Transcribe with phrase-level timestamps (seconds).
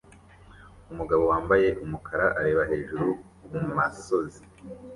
[0.91, 3.07] Umugabo wambaye umukara areba hejuru
[3.55, 4.41] kumasozi